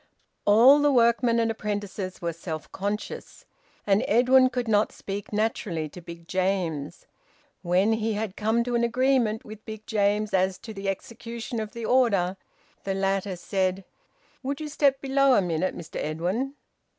[0.45, 3.45] All the workmen and apprentices were self conscious.
[3.85, 7.05] And Edwin could not speak naturally to Big James.
[7.61, 11.73] When he had come to an agreement with Big James as to the execution of
[11.73, 12.35] the order,
[12.83, 13.85] the latter said
[14.41, 16.55] "Would you step below a minute, Mr Edwin?"